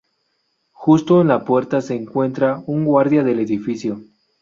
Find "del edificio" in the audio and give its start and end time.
3.23-4.01